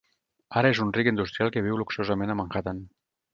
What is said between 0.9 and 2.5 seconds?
ric industrial que viu luxosament a